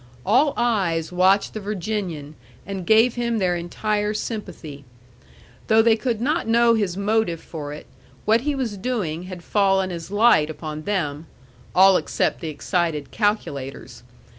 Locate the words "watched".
1.11-1.53